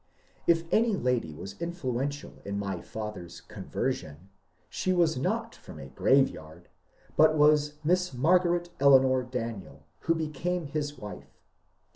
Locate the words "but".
7.15-7.37